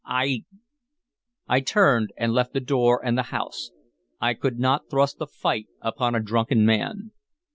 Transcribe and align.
I" 0.03 0.45
I 1.47 1.59
turned 1.59 2.09
and 2.17 2.33
left 2.33 2.53
the 2.53 2.59
door 2.59 3.05
and 3.05 3.15
the 3.15 3.21
house. 3.29 3.69
I 4.19 4.33
could 4.33 4.57
not 4.57 4.89
thrust 4.89 5.17
a 5.21 5.27
fight 5.27 5.67
upon 5.79 6.15
a 6.15 6.19
drunken 6.23 6.65
man. 6.65 7.11